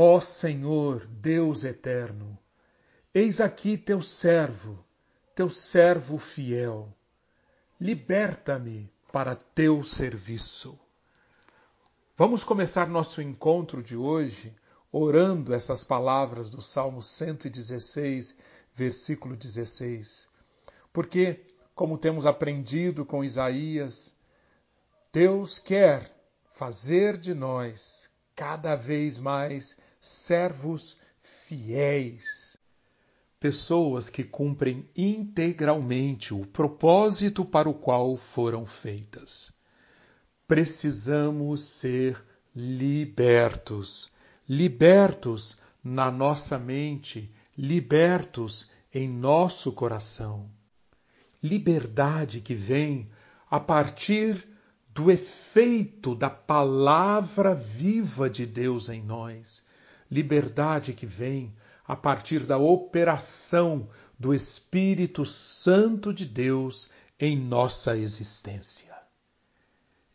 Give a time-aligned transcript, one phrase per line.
[0.00, 2.38] Ó Senhor, Deus eterno,
[3.12, 4.78] eis aqui teu servo,
[5.34, 6.94] teu servo fiel.
[7.80, 10.78] Liberta-me para teu serviço.
[12.16, 14.54] Vamos começar nosso encontro de hoje
[14.92, 18.36] orando essas palavras do Salmo 116,
[18.72, 20.28] versículo 16.
[20.92, 21.44] Porque,
[21.74, 24.16] como temos aprendido com Isaías,
[25.12, 26.08] Deus quer
[26.52, 32.58] fazer de nós cada vez mais servos fiéis.
[33.40, 39.54] Pessoas que cumprem integralmente o propósito para o qual foram feitas.
[40.46, 42.22] Precisamos ser
[42.54, 44.10] libertos.
[44.48, 50.50] Libertos na nossa mente, libertos em nosso coração.
[51.42, 53.06] Liberdade que vem
[53.48, 54.48] a partir
[54.88, 59.64] do efeito da palavra viva de Deus em nós.
[60.10, 61.54] Liberdade que vem
[61.86, 68.94] a partir da operação do Espírito Santo de Deus em nossa existência.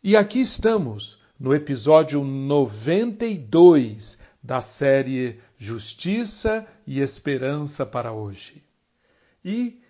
[0.02, 8.62] E aqui estamos, no episódio 92 da série Justiça e Esperança para hoje.
[9.44, 9.80] E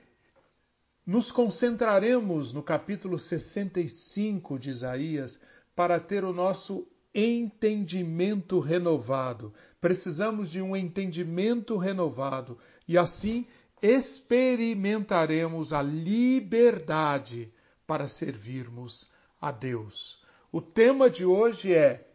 [1.05, 5.41] nos concentraremos no capítulo 65 de Isaías
[5.75, 9.55] para ter o nosso entendimento renovado.
[9.81, 13.47] Precisamos de um entendimento renovado e assim
[13.81, 17.53] experimentaremos a liberdade
[17.87, 20.25] para servirmos a Deus.
[20.51, 22.09] O tema de hoje é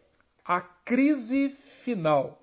[0.44, 2.40] a crise final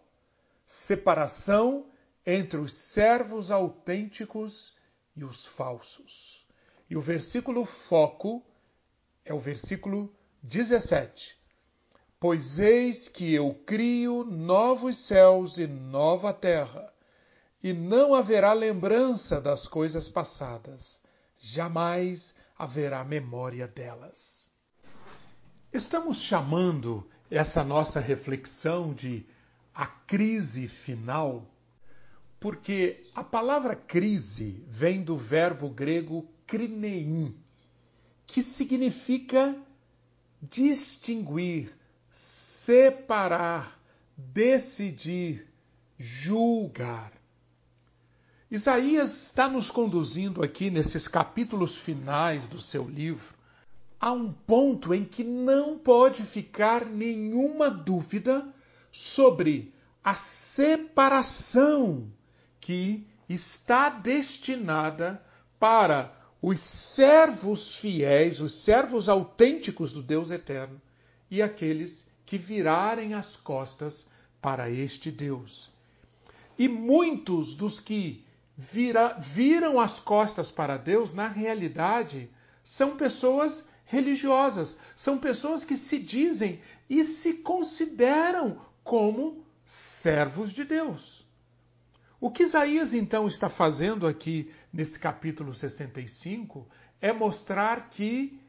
[0.67, 1.85] separação
[2.25, 4.75] entre os servos autênticos
[5.15, 6.45] e os falsos.
[6.89, 8.45] E o versículo foco
[9.23, 10.13] é o versículo
[10.43, 11.37] 17.
[12.19, 16.91] Pois eis que eu crio novos céus e nova terra,
[17.61, 21.03] e não haverá lembrança das coisas passadas,
[21.37, 24.51] jamais haverá memória delas.
[25.71, 29.25] Estamos chamando essa nossa reflexão de
[29.73, 31.45] a crise final,
[32.39, 37.37] porque a palavra crise vem do verbo grego krinein,
[38.25, 39.55] que significa
[40.41, 41.77] distinguir,
[42.17, 43.79] separar,
[44.17, 45.47] decidir,
[45.99, 47.13] julgar.
[48.49, 53.35] Isaías está nos conduzindo aqui nesses capítulos finais do seu livro
[53.99, 58.47] a um ponto em que não pode ficar nenhuma dúvida
[58.91, 59.71] sobre
[60.03, 62.11] a separação
[62.59, 65.23] que está destinada
[65.59, 66.11] para
[66.41, 70.81] os servos fiéis, os servos autênticos do Deus eterno
[71.29, 74.07] e aqueles que virarem as costas
[74.41, 75.69] para este Deus.
[76.57, 78.25] E muitos dos que
[78.57, 82.29] vira, viram as costas para Deus, na realidade,
[82.63, 91.25] são pessoas religiosas, são pessoas que se dizem e se consideram como servos de Deus.
[92.19, 96.67] O que Isaías então está fazendo aqui nesse capítulo 65
[96.99, 98.41] é mostrar que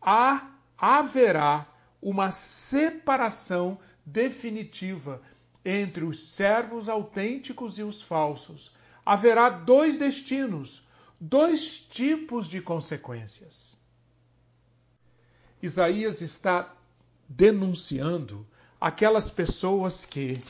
[0.00, 0.48] há,
[0.78, 1.66] haverá
[2.00, 5.20] uma separação definitiva
[5.64, 8.72] entre os servos autênticos e os falsos.
[9.04, 10.84] Haverá dois destinos,
[11.20, 13.80] dois tipos de consequências.
[15.62, 16.72] Isaías está
[17.28, 18.46] denunciando
[18.80, 20.40] aquelas pessoas que,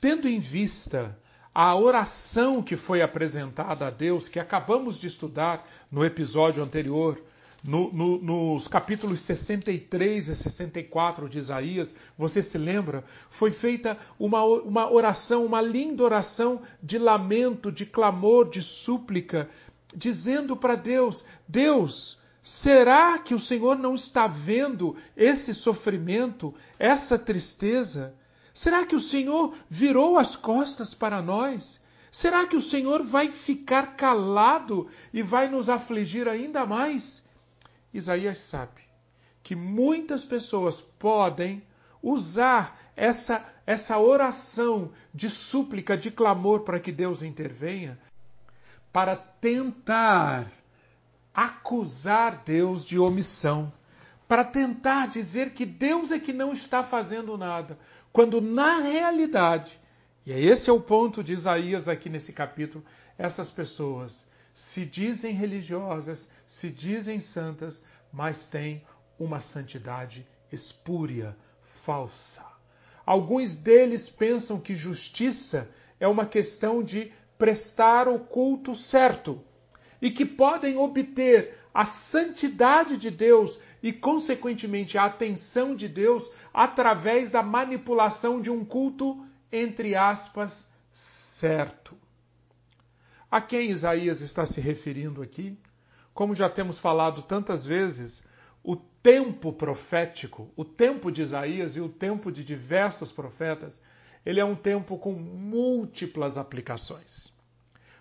[0.00, 1.18] tendo em vista
[1.54, 7.20] a oração que foi apresentada a Deus, que acabamos de estudar no episódio anterior,
[7.62, 13.04] no, no, nos capítulos 63 e 64 de Isaías, você se lembra?
[13.30, 19.48] Foi feita uma, uma oração, uma linda oração de lamento, de clamor, de súplica,
[19.94, 28.14] dizendo para Deus: Deus, será que o Senhor não está vendo esse sofrimento, essa tristeza?
[28.52, 31.80] Será que o Senhor virou as costas para nós?
[32.10, 37.24] Será que o Senhor vai ficar calado e vai nos afligir ainda mais?
[37.92, 38.80] Isaías sabe
[39.42, 41.62] que muitas pessoas podem
[42.02, 47.98] usar essa, essa oração de súplica, de clamor para que Deus intervenha,
[48.92, 50.50] para tentar
[51.34, 53.72] acusar Deus de omissão,
[54.28, 57.78] para tentar dizer que Deus é que não está fazendo nada,
[58.12, 59.80] quando na realidade,
[60.26, 62.84] e esse é o ponto de Isaías aqui nesse capítulo,
[63.18, 68.84] essas pessoas se dizem religiosas, se dizem santas, mas têm
[69.18, 72.44] uma santidade espúria, falsa.
[73.04, 79.42] Alguns deles pensam que justiça é uma questão de prestar o culto certo
[80.00, 87.30] e que podem obter a santidade de Deus e, consequentemente, a atenção de Deus através
[87.30, 92.01] da manipulação de um culto, entre aspas, certo.
[93.32, 95.58] A quem Isaías está se referindo aqui?
[96.12, 98.26] Como já temos falado tantas vezes,
[98.62, 103.80] o tempo profético, o tempo de Isaías e o tempo de diversos profetas,
[104.26, 107.32] ele é um tempo com múltiplas aplicações.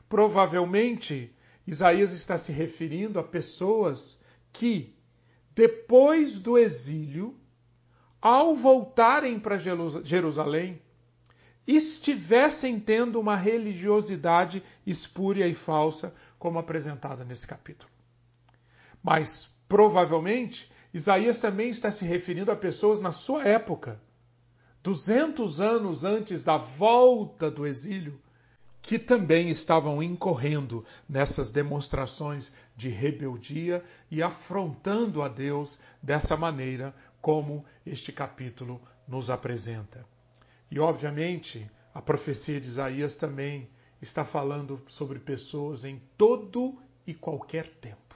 [0.09, 1.33] Provavelmente,
[1.65, 4.93] Isaías está se referindo a pessoas que,
[5.55, 7.39] depois do exílio,
[8.21, 10.81] ao voltarem para Jerusalém,
[11.75, 17.91] estivessem tendo uma religiosidade espúria e falsa, como apresentada nesse capítulo.
[19.03, 24.01] Mas, provavelmente, Isaías também está se referindo a pessoas na sua época,
[24.83, 28.19] 200 anos antes da volta do exílio,
[28.81, 37.63] que também estavam incorrendo nessas demonstrações de rebeldia e afrontando a Deus dessa maneira como
[37.85, 40.03] este capítulo nos apresenta.
[40.71, 43.69] E, obviamente, a profecia de Isaías também
[44.01, 48.15] está falando sobre pessoas em todo e qualquer tempo.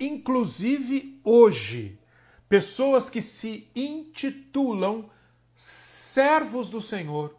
[0.00, 1.96] Inclusive hoje,
[2.48, 5.08] pessoas que se intitulam
[5.54, 7.36] servos do Senhor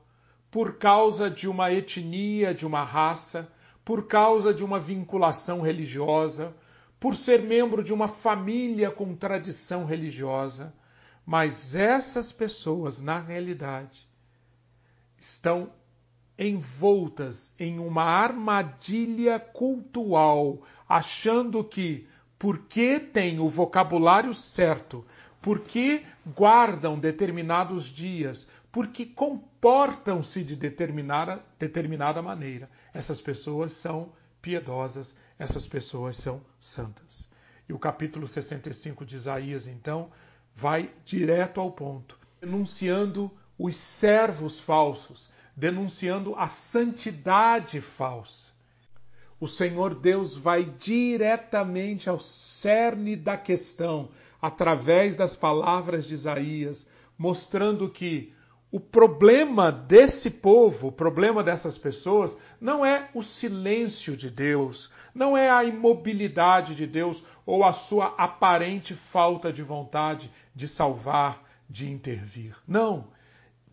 [0.49, 3.51] por causa de uma etnia, de uma raça,
[3.83, 6.55] por causa de uma vinculação religiosa,
[6.97, 10.73] por ser membro de uma família com tradição religiosa.
[11.25, 14.08] Mas essas pessoas, na realidade,
[15.19, 15.71] estão
[16.37, 22.07] envoltas em uma armadilha cultural, achando que,
[22.37, 25.05] porque têm o vocabulário certo,
[25.41, 32.69] porque guardam determinados dias, porque comportam-se de determinada, determinada maneira.
[32.93, 37.29] Essas pessoas são piedosas, essas pessoas são santas.
[37.67, 40.09] E o capítulo 65 de Isaías, então,
[40.55, 48.53] vai direto ao ponto, denunciando os servos falsos, denunciando a santidade falsa.
[49.37, 54.09] O Senhor Deus vai diretamente ao cerne da questão,
[54.41, 58.33] através das palavras de Isaías, mostrando que
[58.71, 65.35] o problema desse povo, o problema dessas pessoas, não é o silêncio de Deus, não
[65.35, 71.89] é a imobilidade de Deus ou a sua aparente falta de vontade de salvar, de
[71.89, 72.55] intervir.
[72.67, 73.07] Não.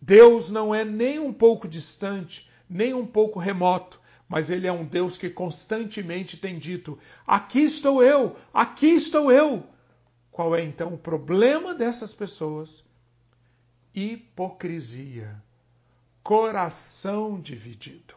[0.01, 4.85] Deus não é nem um pouco distante, nem um pouco remoto, mas Ele é um
[4.85, 9.63] Deus que constantemente tem dito: Aqui estou eu, aqui estou eu.
[10.31, 12.87] Qual é então o problema dessas pessoas?
[13.99, 15.41] hipocrisia,
[16.21, 18.13] coração dividido.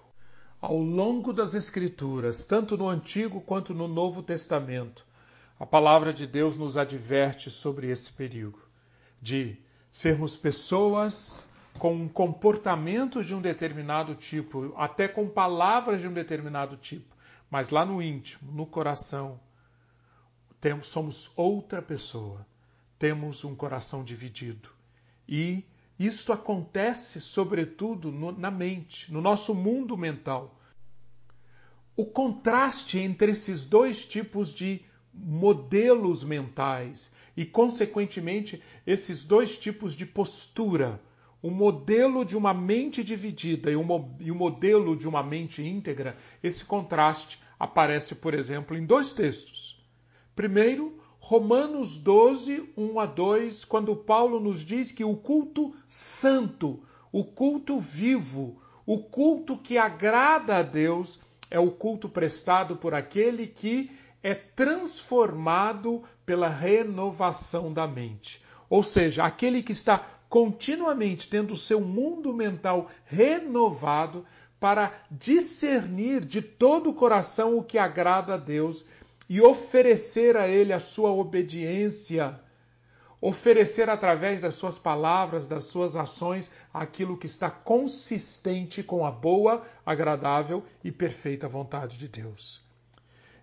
[0.61, 5.07] Ao longo das Escrituras, tanto no Antigo quanto no Novo Testamento,
[5.59, 8.61] a palavra de Deus nos adverte sobre esse perigo
[9.23, 9.57] de
[9.91, 16.77] sermos pessoas com um comportamento de um determinado tipo, até com palavras de um determinado
[16.77, 17.17] tipo,
[17.51, 19.41] mas lá no íntimo, no coração,
[20.61, 22.47] temos, somos outra pessoa,
[22.99, 24.69] temos um coração dividido.
[25.27, 25.65] E
[25.99, 30.59] isto acontece, sobretudo, no, na mente, no nosso mundo mental.
[31.97, 40.07] O contraste entre esses dois tipos de modelos mentais e, consequentemente, esses dois tipos de
[40.07, 41.01] postura,
[41.43, 47.41] o modelo de uma mente dividida e o, modelo de uma mente íntegra, esse contraste
[47.59, 49.83] aparece, por exemplo, em dois textos.
[50.37, 56.83] Primeiro, Romanos 12, 1 a 2, quando Paulo nos diz que o culto santo,
[57.13, 61.21] o culto vivo, o culto que agrada a Deus,
[61.51, 63.91] é o culto prestado por aquele que
[64.23, 68.43] é transformado pela renovação da mente.
[68.69, 74.25] Ou seja, aquele que está continuamente tendo o seu mundo mental renovado
[74.61, 78.87] para discernir de todo o coração o que agrada a Deus
[79.29, 82.41] e oferecer a Ele a sua obediência,
[83.21, 89.63] oferecer através das suas palavras, das suas ações, aquilo que está consistente com a boa,
[89.85, 92.63] agradável e perfeita vontade de Deus.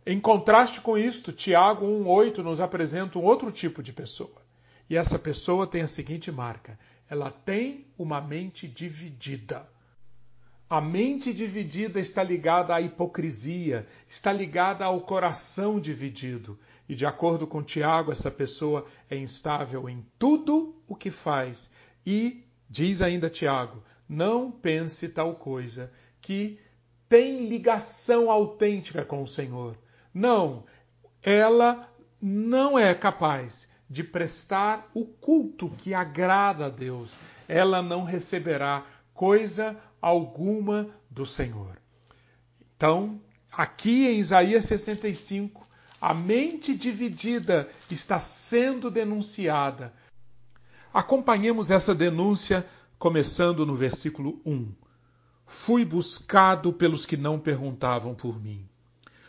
[0.05, 4.46] Em contraste com isto, Tiago 1,8 nos apresenta um outro tipo de pessoa.
[4.89, 6.77] E essa pessoa tem a seguinte marca:
[7.09, 9.67] ela tem uma mente dividida.
[10.69, 16.59] A mente dividida está ligada à hipocrisia, está ligada ao coração dividido.
[16.89, 21.71] E de acordo com Tiago, essa pessoa é instável em tudo o que faz
[22.05, 26.59] e Diz ainda Tiago: não pense tal coisa que
[27.07, 29.77] tem ligação autêntica com o Senhor.
[30.13, 30.65] Não,
[31.21, 31.89] ela
[32.21, 37.17] não é capaz de prestar o culto que agrada a Deus.
[37.47, 41.77] Ela não receberá coisa alguma do Senhor.
[42.75, 43.19] Então,
[43.51, 45.67] aqui em Isaías 65,
[45.99, 49.93] a mente dividida está sendo denunciada.
[50.93, 52.65] Acompanhemos essa denúncia
[52.99, 54.71] começando no versículo 1.
[55.45, 58.67] Fui buscado pelos que não perguntavam por mim.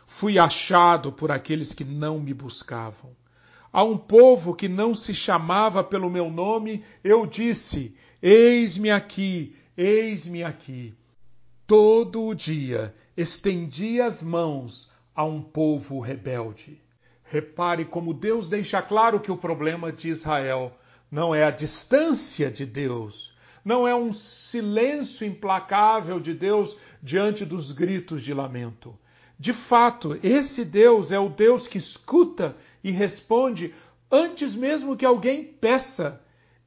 [0.06, 3.14] Fui achado por aqueles que não me buscavam.
[3.72, 10.42] A um povo que não se chamava pelo meu nome, eu disse: Eis-me aqui, eis-me
[10.42, 10.94] aqui.
[11.66, 16.80] Todo o dia estendi as mãos a um povo rebelde.
[17.24, 20.72] Repare como Deus deixa claro que o problema de Israel
[21.10, 27.70] não é a distância de Deus, não é um silêncio implacável de Deus diante dos
[27.70, 28.98] gritos de lamento.
[29.38, 33.72] De fato, esse Deus é o Deus que escuta e responde
[34.10, 36.20] antes mesmo que alguém peça.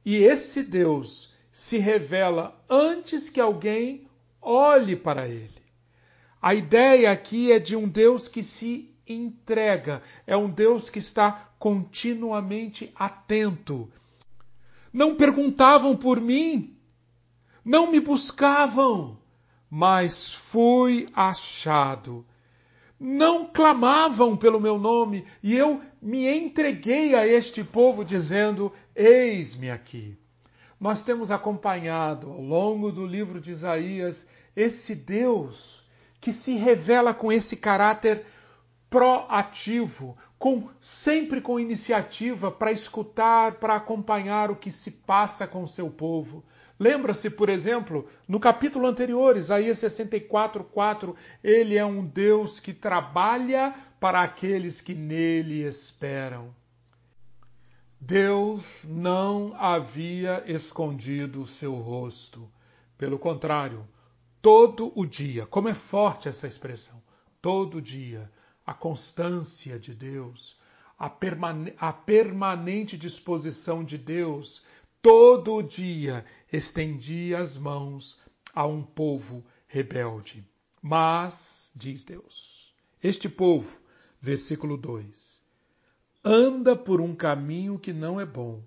[0.04, 4.06] E esse Deus se revela antes que alguém
[4.40, 5.62] olhe para ele.
[6.40, 11.52] A ideia aqui é de um Deus que se entrega, é um Deus que está
[11.58, 13.92] continuamente atento.
[14.92, 16.76] Não perguntavam por mim,
[17.64, 19.18] não me buscavam,
[19.70, 22.26] mas fui achado.
[23.04, 30.16] Não clamavam pelo meu nome, e eu me entreguei a este povo, dizendo: Eis-me aqui.
[30.78, 35.84] Nós temos acompanhado ao longo do livro de Isaías esse Deus
[36.20, 38.24] que se revela com esse caráter
[38.88, 45.68] proativo, com sempre com iniciativa para escutar, para acompanhar o que se passa com o
[45.68, 46.44] seu povo.
[46.82, 53.72] Lembra-se, por exemplo, no capítulo anterior, Isaías 64, 4, ele é um Deus que trabalha
[54.00, 56.52] para aqueles que nele esperam.
[58.00, 62.50] Deus não havia escondido o seu rosto.
[62.98, 63.86] Pelo contrário,
[64.40, 67.00] todo o dia, como é forte essa expressão,
[67.40, 68.28] todo dia,
[68.66, 70.58] a constância de Deus,
[70.98, 74.64] a, permane a permanente disposição de Deus
[75.02, 78.20] todo dia estendia as mãos
[78.54, 80.46] a um povo rebelde.
[80.80, 83.80] Mas, diz Deus, este povo,
[84.20, 85.42] versículo 2,
[86.24, 88.62] anda por um caminho que não é bom,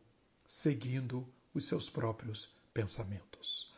[0.45, 3.73] seguindo os seus próprios pensamentos.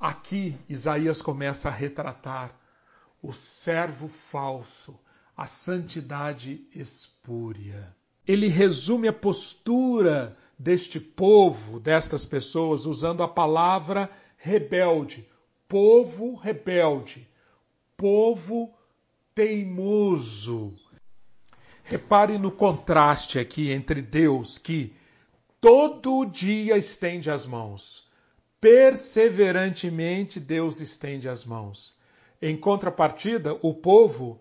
[0.00, 2.58] Aqui Isaías começa a retratar
[3.20, 4.98] o servo falso,
[5.36, 7.94] a santidade espúria.
[8.28, 15.26] Ele resume a postura deste povo, destas pessoas, usando a palavra rebelde.
[15.66, 17.26] Povo rebelde.
[17.96, 18.74] Povo
[19.34, 20.74] teimoso.
[21.84, 24.94] Repare no contraste aqui entre Deus, que
[25.58, 28.06] todo dia estende as mãos.
[28.60, 31.96] Perseverantemente Deus estende as mãos.
[32.42, 34.38] Em contrapartida, o povo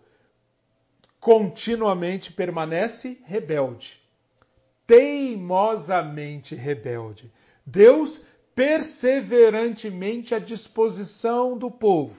[1.19, 4.01] continuamente permanece rebelde
[4.87, 7.31] teimosamente rebelde.
[7.65, 8.23] Deus
[8.55, 12.17] perseverantemente à disposição do povo.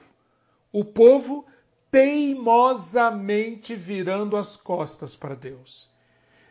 [0.71, 1.47] O povo
[1.89, 5.89] teimosamente virando as costas para Deus.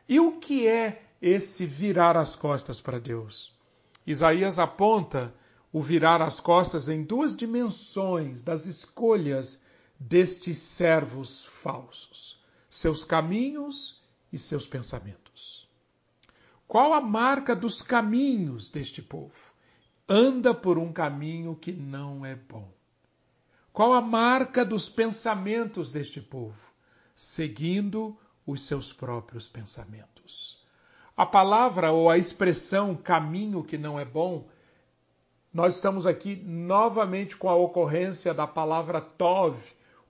[0.08, 3.56] E o que é esse virar as costas para Deus?
[4.04, 5.32] Isaías aponta
[5.72, 9.62] o virar as costas em duas dimensões das escolhas
[9.98, 12.37] destes servos falsos:
[12.68, 15.68] seus caminhos e seus pensamentos.
[16.66, 19.54] Qual a marca dos caminhos deste povo?
[20.08, 22.68] Anda por um caminho que não é bom.
[23.72, 26.72] Qual a marca dos pensamentos deste povo?
[27.14, 30.62] Seguindo os seus próprios pensamentos.
[31.16, 34.46] A palavra ou a expressão caminho que não é bom,
[35.52, 39.58] nós estamos aqui novamente com a ocorrência da palavra tov,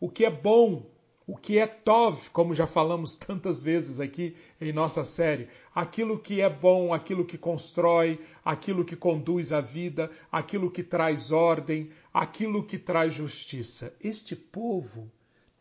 [0.01, 0.85] o que é bom,
[1.29, 6.41] o que é Tov, como já falamos tantas vezes aqui em nossa série, aquilo que
[6.41, 12.65] é bom, aquilo que constrói, aquilo que conduz a vida, aquilo que traz ordem, aquilo
[12.65, 13.95] que traz justiça.
[14.03, 15.13] Este povo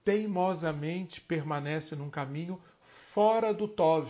[0.06, 4.10] teimosamente permanece num caminho fora do Tov,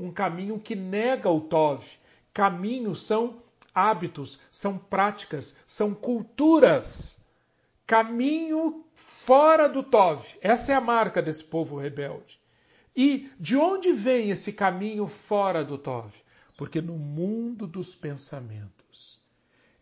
[0.00, 1.86] um caminho que nega o Tov.
[2.34, 7.24] Caminhos são hábitos, são práticas, são culturas.
[7.86, 10.36] Caminho fora do Tov.
[10.40, 12.40] Essa é a marca desse povo rebelde.
[12.96, 16.12] E de onde vem esse caminho fora do Tov?
[16.56, 19.20] Porque no mundo dos pensamentos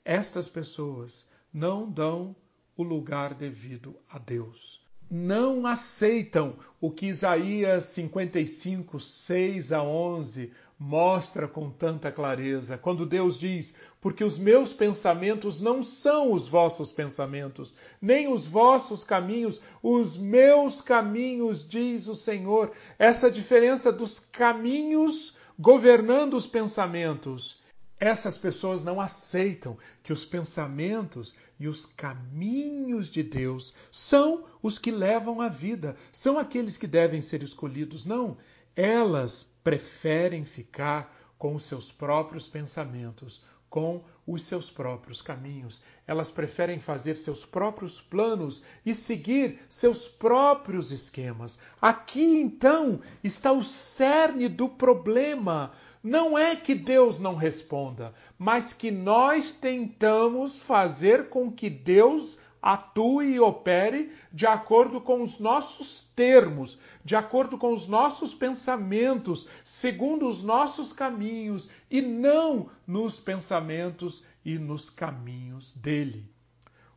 [0.04, 2.37] estas pessoas não dão
[2.76, 4.84] o lugar devido a Deus.
[5.11, 13.38] Não aceitam o que Isaías 55, 6 a 11 mostra com tanta clareza, quando Deus
[13.38, 20.16] diz: Porque os meus pensamentos não são os vossos pensamentos, nem os vossos caminhos, os
[20.16, 22.73] meus caminhos, diz o Senhor.
[22.99, 27.62] Essa diferença dos caminhos governando os pensamentos
[27.99, 34.91] essas pessoas não aceitam que os pensamentos e os caminhos de Deus são os que
[34.91, 38.05] levam a vida, são aqueles que devem ser escolhidos.
[38.05, 38.37] Não,
[38.75, 45.83] elas preferem ficar com os seus próprios pensamentos, com os seus próprios caminhos.
[46.07, 51.59] Elas preferem fazer seus próprios planos e seguir seus próprios esquemas.
[51.81, 55.73] Aqui então está o cerne do problema.
[56.04, 63.37] Não é que Deus não responda, mas que nós tentamos fazer com que Deus atue
[63.37, 70.28] e opere de acordo com os nossos termos, de acordo com os nossos pensamentos, segundo
[70.28, 76.30] os nossos caminhos e não nos pensamentos e nos caminhos dele.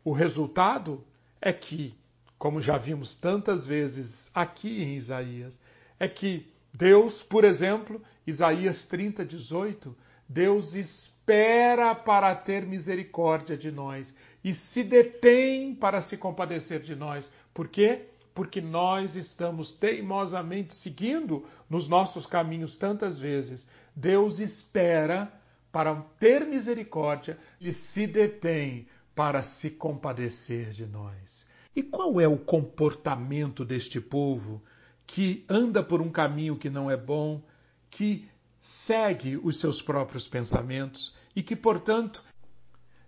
[0.04, 1.02] O resultado
[1.40, 1.96] é que,
[2.38, 5.62] como já vimos tantas vezes aqui em Isaías,
[5.98, 9.98] é que Deus, por exemplo, Isaías 30, 18,
[10.30, 17.32] Deus espera para ter misericórdia de nós e se detém para se compadecer de nós.
[17.52, 18.10] Por quê?
[18.32, 23.68] Porque nós estamos teimosamente seguindo nos nossos caminhos tantas vezes.
[23.96, 25.34] Deus espera
[25.72, 31.48] para ter misericórdia e se detém para se compadecer de nós.
[31.76, 34.62] E qual é o comportamento deste povo
[35.08, 37.42] que anda por um caminho que não é bom,
[37.90, 42.24] que segue os seus próprios pensamentos e que, portanto,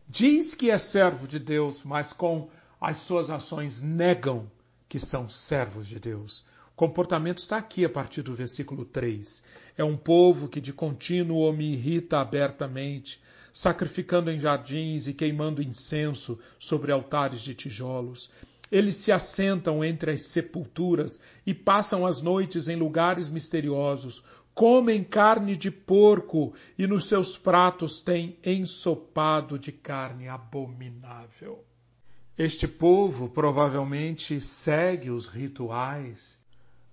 [0.08, 4.50] diz que é servo de Deus, mas com as suas ações negam
[4.88, 6.46] que são servos de Deus.
[6.72, 9.44] O comportamento está aqui a partir do versículo 3.
[9.78, 16.40] É um povo que de contínuo me irrita abertamente, sacrificando em jardins e queimando incenso
[16.58, 18.32] sobre altares de tijolos.
[18.72, 25.56] Eles se assentam entre as sepulturas e passam as noites em lugares misteriosos, comem carne
[25.56, 31.64] de porco e nos seus pratos têm ensopado de carne abominável.
[32.38, 36.38] Este povo provavelmente segue os rituais,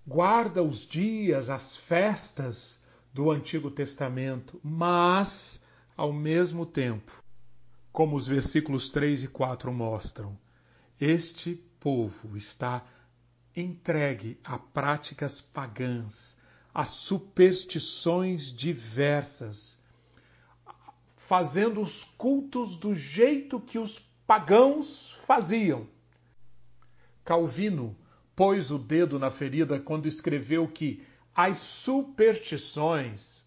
[0.06, 5.62] guarda os dias, as festas do Antigo Testamento, mas,
[5.96, 7.22] ao mesmo tempo,
[7.92, 10.38] como os versículos 3 e 4 mostram,
[11.00, 12.84] este povo está
[13.54, 16.36] entregue a práticas pagãs,
[16.74, 19.78] a superstições diversas,
[21.16, 25.86] fazendo os cultos do jeito que os pagãos faziam.
[27.24, 27.96] Calvino
[28.34, 31.02] pôs o dedo na ferida quando escreveu que
[31.34, 33.46] as superstições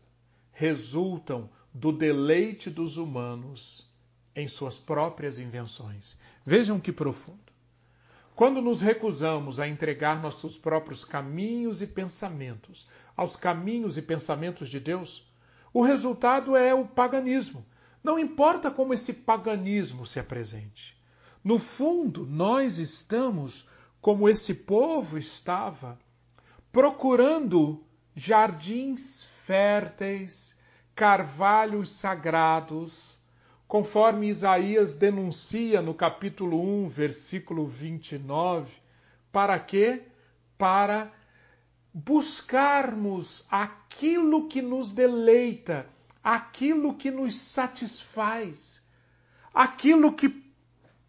[0.51, 3.88] resultam do deleite dos humanos
[4.39, 6.17] em suas próprias invenções.
[6.45, 7.39] Vejam que profundo.
[8.35, 14.79] Quando nos recusamos a entregar nossos próprios caminhos e pensamentos aos caminhos e pensamentos de
[14.79, 15.29] Deus,
[15.73, 17.65] o resultado é o paganismo.
[18.03, 20.97] Não importa como esse paganismo se apresente.
[21.43, 23.67] No fundo, nós estamos
[24.01, 25.99] como esse povo estava,
[26.71, 27.83] procurando
[28.15, 30.57] jardins férteis,
[30.95, 33.08] carvalhos sagrados,
[33.69, 38.71] conforme Isaías denuncia no capítulo 1, versículo 29,
[39.31, 40.07] para quê?
[40.57, 41.13] Para
[41.93, 45.85] buscarmos aquilo que nos deleita,
[46.23, 48.89] aquilo que nos satisfaz,
[49.53, 50.43] aquilo que,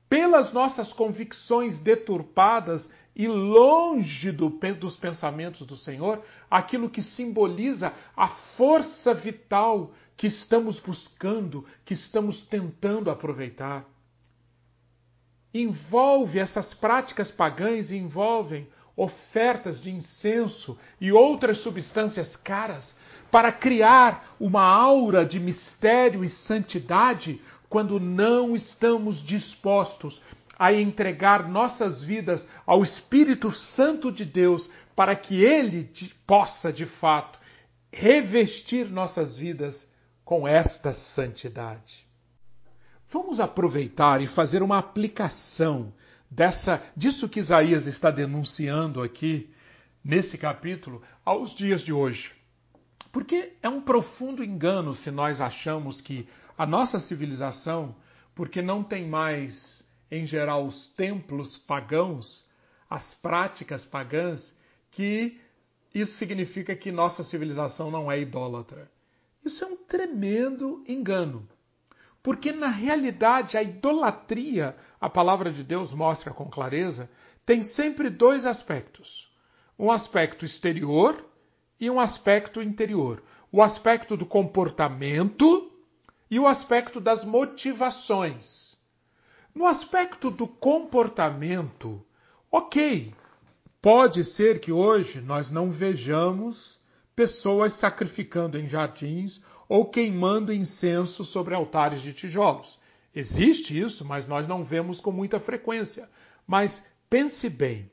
[0.07, 8.27] pelas nossas convicções deturpadas e longe do, dos pensamentos do Senhor, aquilo que simboliza a
[8.27, 13.85] força vital que estamos buscando, que estamos tentando aproveitar.
[15.53, 22.97] Envolve essas práticas pagãs envolvem ofertas de incenso e outras substâncias caras
[23.31, 30.23] para criar uma aura de mistério e santidade quando não estamos dispostos
[30.61, 35.91] a entregar nossas vidas ao Espírito Santo de Deus para que ele
[36.27, 37.39] possa de fato
[37.91, 39.91] revestir nossas vidas
[40.23, 42.07] com esta santidade.
[43.09, 45.95] Vamos aproveitar e fazer uma aplicação
[46.31, 49.51] dessa disso que Isaías está denunciando aqui
[50.05, 52.35] nesse capítulo aos dias de hoje.
[53.11, 57.97] Porque é um profundo engano se nós achamos que a nossa civilização,
[58.35, 62.49] porque não tem mais, em geral, os templos pagãos,
[62.89, 64.59] as práticas pagãs,
[64.91, 65.39] que
[65.95, 68.91] isso significa que nossa civilização não é idólatra.
[69.45, 71.49] Isso é um tremendo engano.
[72.23, 77.11] Porque na realidade a idolatria, a palavra de Deus mostra com clareza,
[77.47, 79.33] tem sempre dois aspectos:
[79.79, 81.27] um aspecto exterior
[81.81, 83.23] e um aspecto interior.
[83.51, 85.73] O aspecto do comportamento
[86.31, 88.70] e o aspecto das motivações.
[89.55, 92.05] No aspecto do comportamento,
[92.51, 93.13] ok,
[93.83, 96.81] pode ser que hoje nós não vejamos
[97.17, 102.79] pessoas sacrificando em jardins ou queimando incenso sobre altares de tijolos.
[103.15, 106.09] Existe isso, mas nós não vemos com muita frequência.
[106.47, 107.91] Mas pense bem: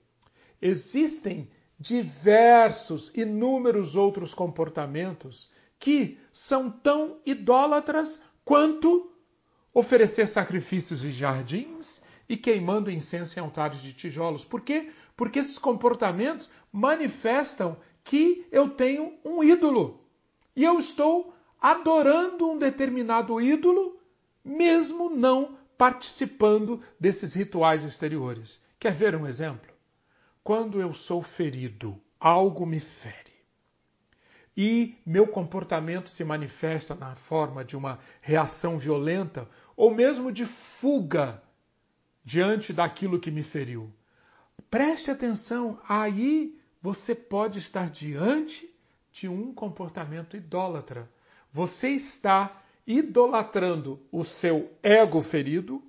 [0.61, 9.11] existem diversos, inúmeros outros comportamentos que são tão idólatras quanto
[9.77, 14.43] oferecer sacrifícios em jardins e queimando incenso em altares de tijolos.
[14.43, 14.89] Por quê?
[15.15, 20.03] Porque esses comportamentos manifestam que eu tenho um ídolo
[20.55, 23.99] e eu estou adorando um determinado ídolo,
[24.43, 28.59] mesmo não participando desses rituais exteriores.
[28.79, 29.71] Quer ver um exemplo?
[30.43, 33.36] Quando eu sou ferido, algo me fere.
[34.57, 41.43] E meu comportamento se manifesta na forma de uma reação violenta ou mesmo de fuga
[42.25, 43.93] diante daquilo que me feriu.
[44.67, 48.67] Preste atenção, aí você pode estar diante
[49.11, 51.07] de um comportamento idólatra.
[51.51, 55.83] Você está idolatrando o seu ego ferido,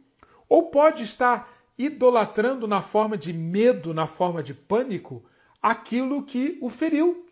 [0.47, 5.25] ou pode estar idolatrando na forma de medo, na forma de pânico,
[5.63, 7.28] aquilo que o feriu.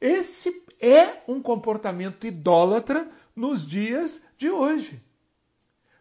[0.00, 5.02] Esse é um comportamento idólatra nos dias de hoje.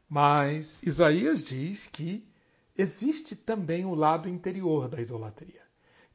[0.08, 2.26] Mas Isaías diz que
[2.78, 5.62] existe também o lado interior da idolatria,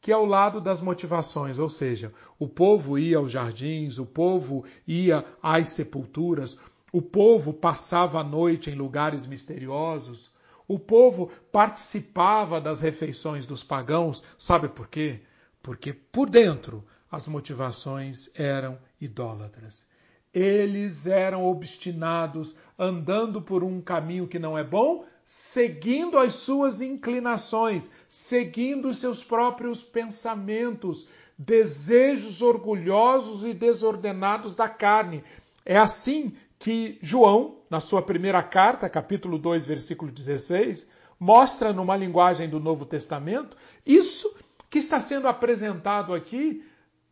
[0.00, 4.64] que é o lado das motivações, ou seja, o povo ia aos jardins, o povo
[4.86, 6.56] ia às sepulturas,
[6.92, 10.30] o povo passava a noite em lugares misteriosos,
[10.68, 15.20] o povo participava das refeições dos pagãos, sabe por quê?
[15.62, 19.86] Porque por dentro as motivações eram idólatras.
[20.32, 27.92] Eles eram obstinados, andando por um caminho que não é bom, seguindo as suas inclinações,
[28.08, 35.22] seguindo os seus próprios pensamentos, desejos orgulhosos e desordenados da carne.
[35.66, 40.88] É assim que João, na sua primeira carta, capítulo 2, versículo 16,
[41.20, 44.34] mostra numa linguagem do Novo Testamento isso
[44.70, 46.64] que está sendo apresentado aqui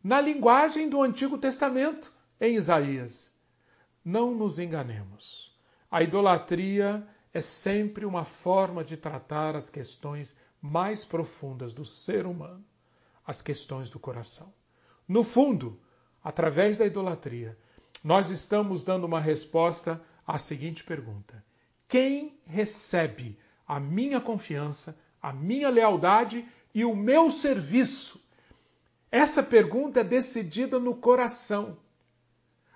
[0.03, 3.31] na linguagem do Antigo Testamento, em Isaías.
[4.03, 5.55] Não nos enganemos.
[5.89, 12.63] A idolatria é sempre uma forma de tratar as questões mais profundas do ser humano,
[13.25, 14.53] as questões do coração.
[15.07, 15.79] No fundo,
[16.23, 17.57] através da idolatria,
[18.03, 21.43] nós estamos dando uma resposta à seguinte pergunta:
[21.87, 23.37] Quem recebe
[23.67, 28.19] a minha confiança, a minha lealdade e o meu serviço?
[29.11, 31.77] Essa pergunta é decidida no coração.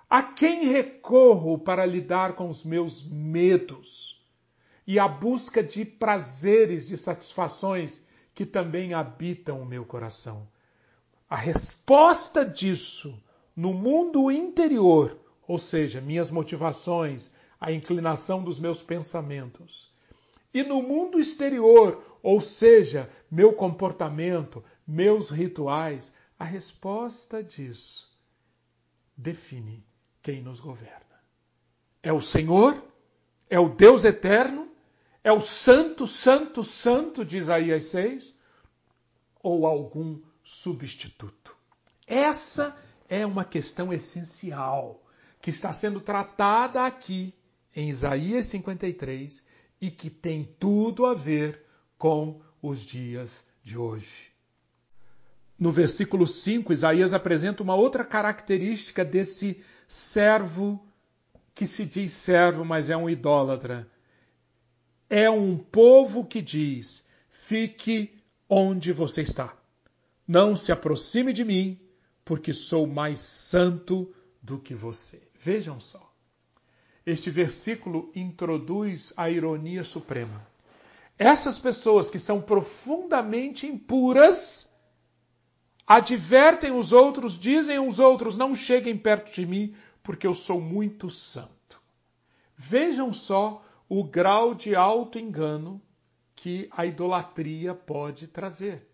[0.09, 4.21] A quem recorro para lidar com os meus medos
[4.85, 10.45] e a busca de prazeres, de satisfações que também habitam o meu coração?
[11.29, 13.17] A resposta disso
[13.55, 15.17] no mundo interior,
[15.47, 19.89] ou seja, minhas motivações, a inclinação dos meus pensamentos.
[20.53, 28.09] E no mundo exterior, ou seja, meu comportamento, meus rituais, a resposta disso
[29.15, 29.85] define
[30.21, 31.05] quem nos governa.
[32.03, 32.83] É o Senhor?
[33.49, 34.69] É o Deus eterno?
[35.23, 38.33] É o Santo, Santo, Santo de Isaías 6?
[39.41, 41.55] Ou algum substituto?
[42.05, 42.77] Essa
[43.09, 45.01] é uma questão essencial
[45.41, 47.33] que está sendo tratada aqui
[47.75, 49.47] em Isaías 53
[49.81, 51.63] e que tem tudo a ver
[51.97, 54.34] com os dias de hoje.
[55.57, 60.85] No versículo 5, Isaías apresenta uma outra característica desse servo
[61.53, 63.89] que se diz servo, mas é um idólatra.
[65.09, 68.17] É um povo que diz: fique
[68.49, 69.55] onde você está.
[70.27, 71.79] Não se aproxime de mim,
[72.25, 75.21] porque sou mais santo do que você.
[75.39, 76.11] Vejam só.
[77.05, 80.45] Este versículo introduz a ironia suprema.
[81.17, 84.74] Essas pessoas que são profundamente impuras
[85.85, 91.09] advertem os outros, dizem aos outros: não cheguem perto de mim, porque eu sou muito
[91.09, 91.79] santo.
[92.55, 95.81] Vejam só o grau de auto-engano
[96.35, 98.87] que a idolatria pode trazer.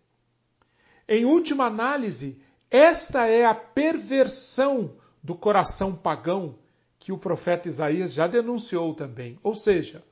[1.08, 6.58] Em última análise, esta é a perversão do coração pagão
[6.98, 9.38] que o profeta Isaías já denunciou também.
[9.42, 10.04] Ou seja,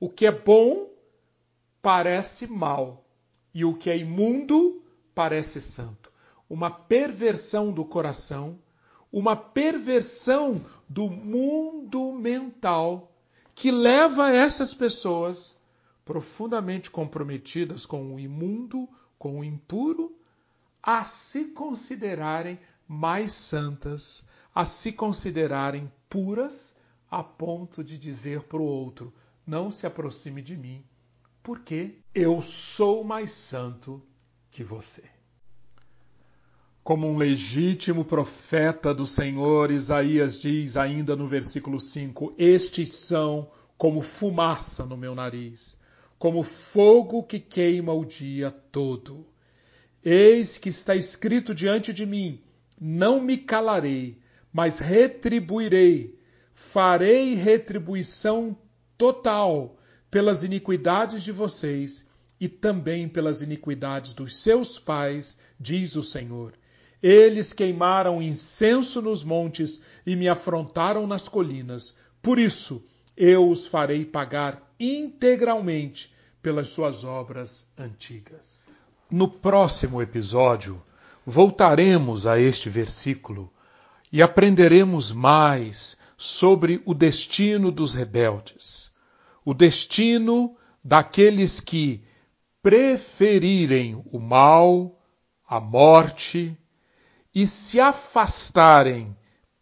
[0.00, 0.90] o que é bom
[1.82, 3.04] parece mal
[3.54, 4.82] e o que é imundo
[5.14, 6.07] parece santo.
[6.48, 8.58] Uma perversão do coração,
[9.12, 13.12] uma perversão do mundo mental
[13.54, 15.58] que leva essas pessoas
[16.04, 20.16] profundamente comprometidas com o imundo, com o impuro,
[20.82, 26.74] a se considerarem mais santas, a se considerarem puras,
[27.10, 29.12] a ponto de dizer para o outro:
[29.46, 30.84] não se aproxime de mim,
[31.42, 34.02] porque eu sou mais santo
[34.50, 35.17] que você.
[36.88, 44.00] Como um legítimo profeta do Senhor, Isaías diz ainda no versículo 5: Estes são como
[44.00, 45.76] fumaça no meu nariz,
[46.18, 49.26] como fogo que queima o dia todo.
[50.02, 52.40] Eis que está escrito diante de mim:
[52.80, 54.16] não me calarei,
[54.50, 56.18] mas retribuirei,
[56.54, 58.56] farei retribuição
[58.96, 59.76] total
[60.10, 62.08] pelas iniquidades de vocês
[62.40, 66.54] e também pelas iniquidades dos seus pais, diz o Senhor.
[67.02, 71.96] Eles queimaram incenso nos montes e me afrontaram nas colinas.
[72.20, 72.84] Por isso,
[73.16, 78.68] eu os farei pagar integralmente pelas suas obras antigas.
[79.10, 80.82] No próximo episódio,
[81.24, 83.52] voltaremos a este versículo
[84.12, 88.92] e aprenderemos mais sobre o destino dos rebeldes,
[89.44, 92.02] o destino daqueles que
[92.62, 95.00] preferirem o mal,
[95.46, 96.56] a morte
[97.34, 99.16] e se afastarem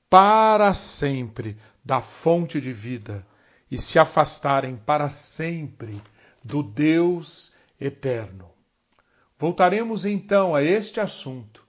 [0.08, 3.26] para sempre da fonte de vida
[3.70, 6.00] e se afastarem para sempre
[6.42, 8.50] do Deus eterno.
[9.38, 11.66] Voltaremos então a este assunto,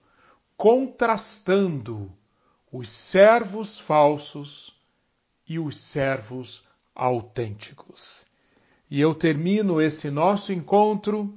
[0.56, 2.10] contrastando
[2.72, 4.78] os servos falsos
[5.48, 6.62] e os servos
[6.94, 8.26] autênticos.
[8.90, 11.36] E eu termino esse nosso encontro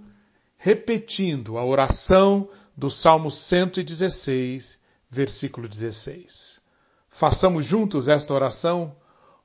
[0.58, 4.80] repetindo a oração do Salmo 116,
[5.10, 6.62] versículo 16.
[7.10, 8.96] Façamos juntos esta oração.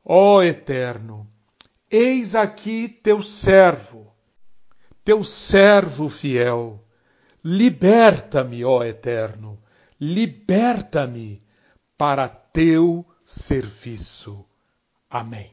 [0.05, 1.29] Ó Eterno,
[1.91, 4.07] eis aqui teu servo
[5.07, 6.85] teu servo fiel.
[7.45, 9.57] Liberta-me, ó Eterno,
[10.01, 11.41] liberta-me
[11.97, 14.45] para teu serviço.
[15.09, 15.53] Amém.